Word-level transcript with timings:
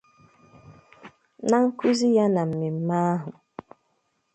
Na 1.49 1.57
nkụzi 1.65 2.07
ya 2.17 2.25
na 2.33 2.41
mmemme 2.49 2.95
ahụ 3.11 3.31